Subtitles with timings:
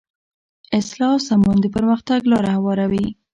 [0.79, 3.05] اصلاح او سمون د پرمختګ لاره هواروي.